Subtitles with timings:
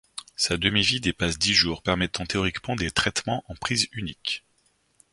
[0.35, 4.43] Sa demi-vie dépasse dix jours, permettant théoriquement des traitements en prise unique.